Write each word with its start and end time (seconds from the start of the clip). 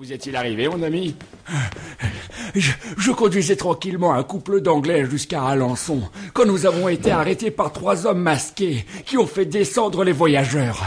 Vous 0.00 0.14
est-il 0.14 0.34
arrivé, 0.34 0.66
mon 0.66 0.82
ami 0.82 1.14
je, 2.54 3.10
conduisais 3.10 3.56
tranquillement 3.56 4.14
un 4.14 4.22
couple 4.22 4.62
d'Anglais 4.62 5.04
jusqu'à 5.04 5.44
Alençon, 5.44 6.00
quand 6.32 6.46
nous 6.46 6.64
avons 6.64 6.88
été 6.88 7.10
arrêtés 7.10 7.50
par 7.50 7.70
trois 7.70 8.06
hommes 8.06 8.22
masqués 8.22 8.86
qui 9.04 9.18
ont 9.18 9.26
fait 9.26 9.44
descendre 9.44 10.02
les 10.02 10.12
voyageurs. 10.12 10.82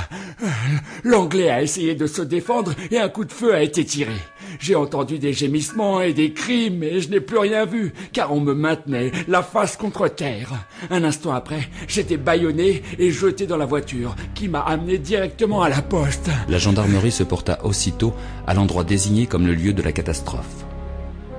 L'Anglais 1.03 1.51
a 1.51 1.61
essayé 1.61 1.93
de 1.93 2.07
se 2.07 2.23
défendre 2.23 2.73
et 2.89 2.97
un 2.97 3.07
coup 3.07 3.23
de 3.23 3.31
feu 3.31 3.53
a 3.53 3.61
été 3.61 3.85
tiré. 3.85 4.15
J'ai 4.59 4.75
entendu 4.75 5.19
des 5.19 5.33
gémissements 5.33 6.01
et 6.01 6.13
des 6.13 6.33
cris, 6.33 6.69
mais 6.69 6.99
je 6.99 7.09
n'ai 7.09 7.19
plus 7.19 7.37
rien 7.37 7.65
vu, 7.65 7.93
car 8.11 8.33
on 8.33 8.39
me 8.39 8.53
maintenait, 8.53 9.11
la 9.27 9.43
face 9.43 9.77
contre 9.77 10.07
terre. 10.07 10.51
Un 10.89 11.03
instant 11.03 11.33
après, 11.33 11.69
j'étais 11.87 12.17
bâillonné 12.17 12.83
et 12.99 13.11
jeté 13.11 13.45
dans 13.47 13.57
la 13.57 13.65
voiture, 13.65 14.15
qui 14.35 14.47
m'a 14.47 14.61
amené 14.61 14.97
directement 14.97 15.61
à 15.61 15.69
la 15.69 15.81
poste. 15.81 16.29
La 16.49 16.57
gendarmerie 16.57 17.11
se 17.11 17.23
porta 17.23 17.63
aussitôt 17.65 18.13
à 18.47 18.53
l'endroit 18.53 18.83
désigné 18.83 19.25
comme 19.25 19.47
le 19.47 19.53
lieu 19.53 19.73
de 19.73 19.81
la 19.81 19.91
catastrophe. 19.91 20.65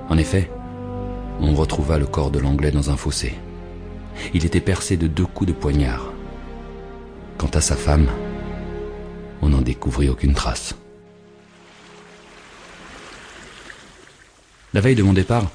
En 0.09 0.17
effet, 0.17 0.49
on 1.41 1.53
retrouva 1.53 1.97
le 1.97 2.05
corps 2.05 2.31
de 2.31 2.39
l'Anglais 2.39 2.71
dans 2.71 2.89
un 2.89 2.97
fossé. 2.97 3.33
Il 4.33 4.45
était 4.45 4.61
percé 4.61 4.97
de 4.97 5.07
deux 5.07 5.25
coups 5.25 5.49
de 5.49 5.53
poignard. 5.53 6.13
Quant 7.37 7.49
à 7.53 7.61
sa 7.61 7.75
femme, 7.75 8.07
on 9.41 9.49
n'en 9.49 9.61
découvrit 9.61 10.09
aucune 10.09 10.33
trace. 10.33 10.75
La 14.75 14.81
veille 14.81 14.95
de 14.95 15.03
mon 15.03 15.13
départ, 15.13 15.49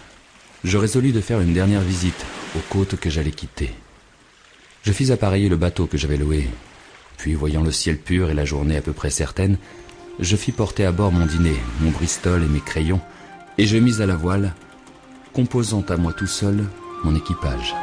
je 0.64 0.78
résolus 0.78 1.12
de 1.12 1.20
faire 1.20 1.42
une 1.42 1.52
dernière 1.52 1.82
visite 1.82 2.24
aux 2.56 2.72
côtes 2.72 2.96
que 2.96 3.10
j'allais 3.10 3.32
quitter. 3.32 3.70
Je 4.82 4.92
fis 4.92 5.12
appareiller 5.12 5.50
le 5.50 5.58
bateau 5.58 5.84
que 5.84 5.98
j'avais 5.98 6.16
loué, 6.16 6.48
puis 7.18 7.34
voyant 7.34 7.62
le 7.62 7.70
ciel 7.70 7.98
pur 7.98 8.30
et 8.30 8.34
la 8.34 8.46
journée 8.46 8.78
à 8.78 8.80
peu 8.80 8.94
près 8.94 9.10
certaine, 9.10 9.58
je 10.20 10.36
fis 10.36 10.52
porter 10.52 10.86
à 10.86 10.92
bord 10.92 11.12
mon 11.12 11.26
dîner, 11.26 11.56
mon 11.82 11.90
bristol 11.90 12.42
et 12.42 12.48
mes 12.48 12.60
crayons, 12.60 13.02
et 13.58 13.66
je 13.66 13.76
mis 13.76 14.00
à 14.00 14.06
la 14.06 14.16
voile, 14.16 14.54
composant 15.34 15.84
à 15.90 15.98
moi 15.98 16.14
tout 16.14 16.26
seul 16.26 16.64
mon 17.04 17.14
équipage. 17.14 17.74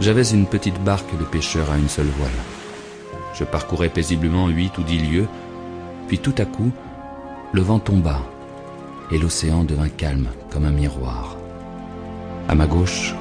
J'avais 0.00 0.30
une 0.30 0.46
petite 0.46 0.80
barque 0.84 1.18
de 1.18 1.24
pêcheur 1.24 1.70
à 1.72 1.76
une 1.76 1.88
seule 1.88 2.06
voile. 2.06 2.30
Je 3.34 3.42
parcourais 3.42 3.88
paisiblement 3.88 4.48
huit 4.48 4.78
ou 4.78 4.84
dix 4.84 5.00
lieues, 5.00 5.26
puis 6.06 6.20
tout 6.20 6.34
à 6.38 6.44
coup, 6.44 6.70
le 7.52 7.62
vent 7.62 7.80
tomba 7.80 8.22
et 9.10 9.18
l'océan 9.18 9.64
devint 9.64 9.88
calme 9.88 10.28
comme 10.50 10.66
un 10.66 10.70
miroir. 10.70 11.36
À 12.48 12.54
ma 12.54 12.66
gauche, 12.66 13.14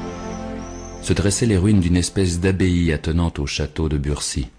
se 1.02 1.14
dressaient 1.14 1.48
les 1.48 1.58
ruines 1.58 1.80
d'une 1.80 1.98
espèce 1.98 2.40
d'abbaye 2.40 2.94
attenante 2.94 3.40
au 3.40 3.48
château 3.48 3.90
de 3.90 3.98
Burcy. 3.98 4.50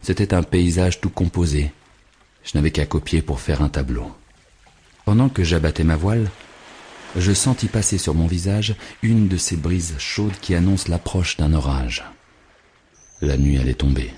C'était 0.00 0.32
un 0.32 0.42
paysage 0.42 1.00
tout 1.00 1.10
composé. 1.10 1.72
Je 2.42 2.56
n'avais 2.56 2.70
qu'à 2.70 2.86
copier 2.86 3.20
pour 3.20 3.40
faire 3.40 3.62
un 3.62 3.68
tableau. 3.68 4.10
Pendant 5.04 5.28
que 5.28 5.44
j'abattais 5.44 5.84
ma 5.84 5.96
voile, 5.96 6.30
je 7.16 7.32
sentis 7.32 7.68
passer 7.68 7.98
sur 7.98 8.14
mon 8.14 8.26
visage 8.26 8.74
une 9.02 9.28
de 9.28 9.36
ces 9.36 9.56
brises 9.56 9.94
chaudes 9.98 10.38
qui 10.40 10.54
annoncent 10.54 10.88
l'approche 10.88 11.36
d'un 11.36 11.54
orage. 11.54 12.04
La 13.20 13.36
nuit 13.36 13.58
allait 13.58 13.74
tomber. 13.74 14.12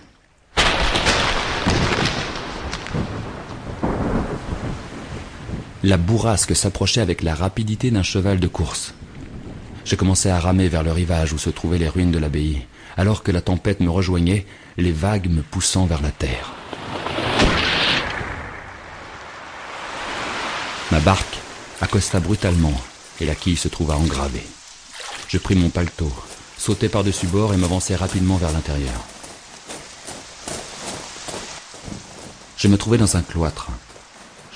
La 5.82 5.96
bourrasque 5.96 6.54
s'approchait 6.54 7.00
avec 7.00 7.22
la 7.22 7.34
rapidité 7.34 7.90
d'un 7.90 8.02
cheval 8.02 8.38
de 8.38 8.48
course. 8.48 8.92
Je 9.86 9.96
commençais 9.96 10.30
à 10.30 10.38
ramer 10.38 10.68
vers 10.68 10.82
le 10.82 10.92
rivage 10.92 11.32
où 11.32 11.38
se 11.38 11.48
trouvaient 11.48 11.78
les 11.78 11.88
ruines 11.88 12.10
de 12.10 12.18
l'abbaye, 12.18 12.66
alors 12.98 13.22
que 13.22 13.32
la 13.32 13.40
tempête 13.40 13.80
me 13.80 13.88
rejoignait, 13.88 14.44
les 14.76 14.92
vagues 14.92 15.30
me 15.30 15.40
poussant 15.40 15.86
vers 15.86 16.02
la 16.02 16.10
terre. 16.10 16.52
Ma 20.90 21.00
barque 21.00 21.38
accosta 21.80 22.20
brutalement 22.20 22.78
et 23.20 23.26
la 23.26 23.34
quille 23.34 23.56
se 23.56 23.68
trouva 23.68 23.96
engravée. 23.96 24.46
Je 25.28 25.38
pris 25.38 25.54
mon 25.54 25.70
paletot, 25.70 26.12
sautai 26.58 26.88
par-dessus 26.88 27.26
bord 27.26 27.54
et 27.54 27.56
m'avançai 27.56 27.96
rapidement 27.96 28.36
vers 28.36 28.52
l'intérieur. 28.52 29.04
Je 32.56 32.68
me 32.68 32.76
trouvais 32.76 32.98
dans 32.98 33.16
un 33.16 33.22
cloître. 33.22 33.68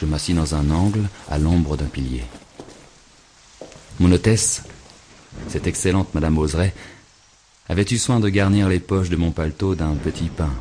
Je 0.00 0.06
m'assis 0.06 0.34
dans 0.34 0.54
un 0.54 0.70
angle 0.70 1.08
à 1.30 1.38
l'ombre 1.38 1.76
d'un 1.76 1.86
pilier. 1.86 2.24
Mon 4.00 4.10
hôtesse 4.12 4.62
cette 5.48 5.66
excellente 5.66 6.14
Madame 6.14 6.38
Oseret, 6.38 6.74
avait 7.68 7.86
eu 7.90 7.98
soin 7.98 8.20
de 8.20 8.28
garnir 8.28 8.68
les 8.68 8.80
poches 8.80 9.08
de 9.08 9.16
mon 9.16 9.30
paletot 9.30 9.74
d'un 9.74 9.94
petit 9.94 10.28
pain 10.28 10.52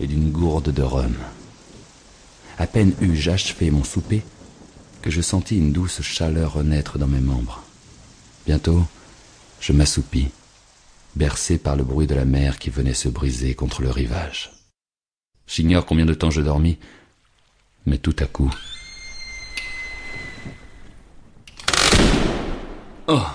et 0.00 0.06
d'une 0.06 0.30
gourde 0.30 0.70
de 0.70 0.82
rhum. 0.82 1.14
À 2.58 2.66
peine 2.66 2.92
eus-je 3.00 3.30
achevé 3.30 3.70
mon 3.70 3.84
souper 3.84 4.22
que 5.04 5.10
je 5.10 5.20
sentis 5.20 5.58
une 5.58 5.70
douce 5.70 6.00
chaleur 6.00 6.54
renaître 6.54 6.98
dans 6.98 7.06
mes 7.06 7.20
membres. 7.20 7.62
Bientôt, 8.46 8.82
je 9.60 9.74
m'assoupis, 9.74 10.30
bercé 11.14 11.58
par 11.58 11.76
le 11.76 11.84
bruit 11.84 12.06
de 12.06 12.14
la 12.14 12.24
mer 12.24 12.58
qui 12.58 12.70
venait 12.70 12.94
se 12.94 13.10
briser 13.10 13.54
contre 13.54 13.82
le 13.82 13.90
rivage. 13.90 14.50
J'ignore 15.46 15.84
combien 15.84 16.06
de 16.06 16.14
temps 16.14 16.30
je 16.30 16.40
dormis, 16.40 16.78
mais 17.84 17.98
tout 17.98 18.16
à 18.18 18.24
coup. 18.24 18.50
Oh 23.06 23.26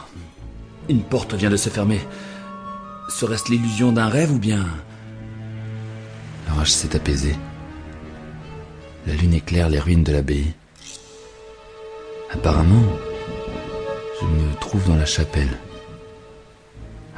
une 0.89 1.03
porte 1.03 1.35
vient 1.35 1.51
de 1.51 1.55
se 1.55 1.69
fermer. 1.69 2.01
Serait-ce 3.09 3.51
l'illusion 3.51 3.91
d'un 3.91 4.09
rêve 4.09 4.31
ou 4.31 4.39
bien... 4.39 4.65
L'orage 6.47 6.71
s'est 6.73 6.95
apaisé. 6.95 7.35
La 9.05 9.13
lune 9.13 9.35
éclaire 9.35 9.69
les 9.69 9.79
ruines 9.79 10.03
de 10.03 10.13
l'abbaye. 10.13 10.55
Apparemment, 12.31 12.83
je 14.21 14.25
me 14.25 14.55
trouve 14.59 14.87
dans 14.87 14.95
la 14.95 15.05
chapelle. 15.05 15.57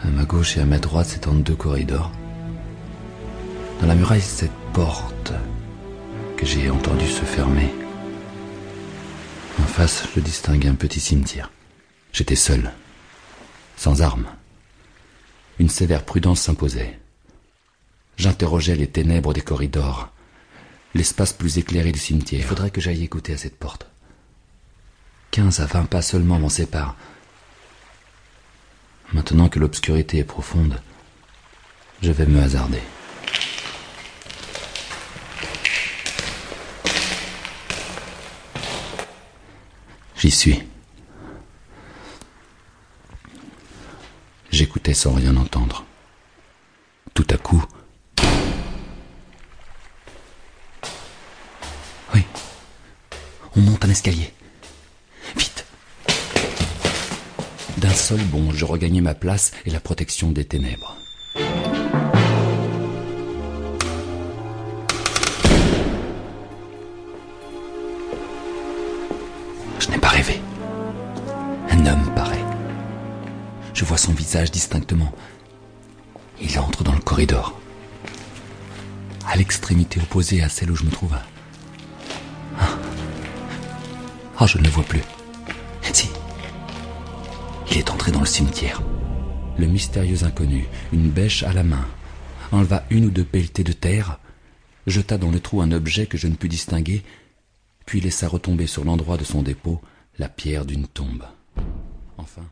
À 0.02 0.08
ma 0.08 0.24
gauche 0.24 0.58
et 0.58 0.62
à 0.62 0.66
ma 0.66 0.80
droite 0.80 1.08
s'étendent 1.08 1.44
deux 1.44 1.56
corridors. 1.56 2.12
Dans 3.82 3.88
la 3.88 3.96
muraille, 3.96 4.22
cette 4.22 4.52
porte 4.74 5.34
que 6.38 6.46
j'ai 6.46 6.70
entendu 6.70 7.08
se 7.08 7.26
fermer. 7.26 7.70
En 9.60 9.64
face, 9.64 10.08
je 10.16 10.22
distingue 10.22 10.68
un 10.68 10.76
petit 10.76 11.00
cimetière. 11.00 11.52
J'étais 12.14 12.36
seul 12.36 12.72
sans 13.82 14.02
armes. 14.02 14.28
Une 15.60 15.70
sévère 15.70 16.06
prudence 16.06 16.42
s'imposait. 16.42 17.00
J'interrogeais 18.18 18.76
les 18.76 18.88
ténèbres 18.88 19.34
des 19.34 19.42
corridors, 19.42 20.12
l'espace 20.94 21.34
plus 21.34 21.58
éclairé 21.58 21.92
du 21.92 22.00
cimetière. 22.00 22.42
Il 22.42 22.46
faudrait 22.46 22.70
que 22.70 22.80
j'aille 22.80 23.04
écouter 23.04 23.34
à 23.34 23.38
cette 23.38 23.58
porte. 23.58 23.91
Quinze 25.32 25.62
à 25.62 25.66
vingt 25.66 25.86
pas 25.86 26.02
seulement 26.02 26.40
m'en 26.40 26.50
séparent. 26.50 26.98
Maintenant 29.14 29.48
que 29.48 29.60
l'obscurité 29.60 30.18
est 30.18 30.26
profonde, 30.26 30.82
je 32.02 32.12
vais 32.12 32.26
me 32.26 32.42
hasarder. 32.42 32.82
J'y 40.18 40.32
suis. 40.32 40.64
J'écoutais 44.52 44.94
sans 44.94 45.14
rien 45.14 45.38
entendre. 45.38 45.86
Tout 47.14 47.28
à 47.30 47.38
coup... 47.38 47.64
Oui. 52.14 52.26
On 53.56 53.62
monte 53.62 53.86
un 53.86 53.90
escalier. 53.90 54.34
Seul 57.94 58.20
bond, 58.26 58.52
je 58.52 58.66
regagnai 58.66 59.00
ma 59.00 59.14
place 59.14 59.52
et 59.66 59.70
la 59.70 59.80
protection 59.80 60.32
des 60.32 60.44
ténèbres. 60.44 60.98
Je 69.80 69.90
n'ai 69.90 69.98
pas 69.98 70.10
rêvé. 70.10 70.42
Un 71.70 71.86
homme 71.86 72.14
pareil. 72.16 72.44
Je 73.74 73.86
vois 73.86 73.98
son 73.98 74.12
visage 74.12 74.52
distinctement. 74.52 75.14
Il 76.42 76.60
entre 76.60 76.84
dans 76.84 76.94
le 76.94 77.00
corridor. 77.00 77.58
À 79.26 79.38
l'extrémité 79.38 80.02
opposée 80.02 80.44
à 80.44 80.50
celle 80.50 80.72
où 80.72 80.76
je 80.76 80.84
me 80.84 80.92
trouve. 80.92 81.16
Ah, 82.60 82.68
oh, 84.42 84.48
je 84.48 84.58
ne 84.58 84.64
le 84.64 84.70
vois 84.70 84.84
plus. 84.84 85.04
Si. 85.94 86.10
Il 87.72 87.78
est 87.78 87.90
entré 87.90 88.12
dans 88.12 88.20
le 88.20 88.26
cimetière. 88.26 88.82
Le 89.58 89.66
mystérieux 89.66 90.26
inconnu, 90.26 90.68
une 90.92 91.10
bêche 91.10 91.44
à 91.44 91.54
la 91.54 91.64
main, 91.64 91.88
enleva 92.52 92.84
une 92.90 93.06
ou 93.06 93.10
deux 93.10 93.24
pelletées 93.24 93.64
de 93.64 93.72
terre, 93.72 94.20
jeta 94.88 95.18
dans 95.18 95.32
le 95.32 95.40
trou 95.40 95.62
un 95.62 95.72
objet 95.72 96.06
que 96.06 96.18
je 96.18 96.28
ne 96.28 96.36
pus 96.36 96.50
distinguer, 96.50 97.02
puis 97.86 98.02
laissa 98.02 98.28
retomber 98.28 98.68
sur 98.68 98.84
l'endroit 98.84 99.16
de 99.16 99.24
son 99.24 99.42
dépôt 99.42 99.82
la 100.20 100.28
pierre 100.28 100.66
d'une 100.66 100.86
tombe. 100.86 101.24
Enfin. 102.18 102.44